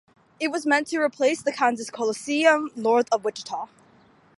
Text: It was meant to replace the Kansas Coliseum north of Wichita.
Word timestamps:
It 0.39 0.47
was 0.47 0.65
meant 0.65 0.87
to 0.87 0.97
replace 0.99 1.43
the 1.43 1.51
Kansas 1.51 1.91
Coliseum 1.91 2.71
north 2.75 3.07
of 3.11 3.23
Wichita. 3.23 3.67